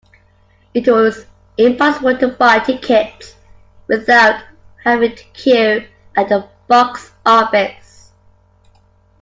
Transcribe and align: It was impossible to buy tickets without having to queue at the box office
It 0.73 0.87
was 0.87 1.27
impossible 1.59 2.17
to 2.17 2.29
buy 2.29 2.57
tickets 2.57 3.35
without 3.87 4.43
having 4.83 5.15
to 5.15 5.23
queue 5.25 5.87
at 6.17 6.27
the 6.29 6.49
box 6.67 7.11
office 7.23 8.11